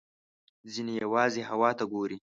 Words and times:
ځینې 0.73 0.93
یوازې 1.03 1.41
هوا 1.49 1.69
ته 1.77 1.83
ګوري. 1.91 2.17